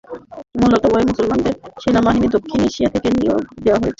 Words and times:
মূলত, 0.59 0.83
এই 0.93 1.05
মুসলমানদের 1.09 1.53
সেনাবাহিনী 1.83 2.27
দক্ষিণ 2.27 2.59
এশিয়া 2.69 2.89
থেকে 2.93 3.09
নিয়োগ 3.11 3.41
দেওয়া 3.63 3.79
হয়েছিল। 3.79 3.89